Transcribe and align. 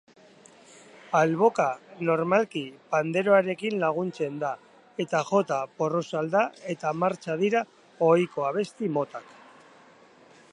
Alboka, 1.17 1.65
normalki, 2.09 2.63
panderoarekin 2.95 3.77
laguntzen 3.83 4.39
da, 4.45 4.53
eta 5.05 5.23
jota, 5.29 5.61
porrusalda 5.83 6.43
eta 6.75 6.95
martxa 7.03 7.37
dira 7.45 7.63
ohiko 8.09 8.49
abesti 8.53 8.91
motak 8.97 9.31